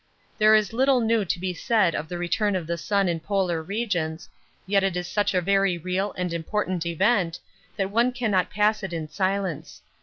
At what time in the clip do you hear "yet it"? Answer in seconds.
4.65-4.97